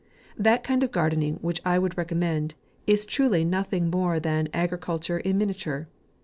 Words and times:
That 0.35 0.63
kind 0.63 0.81
of 0.81 0.91
gardening 0.91 1.35
which 1.43 1.61
I 1.63 1.77
would 1.77 1.95
re 1.95 2.05
commend, 2.05 2.55
is 2.87 3.05
truly 3.05 3.45
nothing 3.45 3.91
more 3.91 4.19
than 4.19 4.49
agri 4.51 4.79
culture 4.79 5.19
in 5.19 5.37
miniature. 5.37 5.89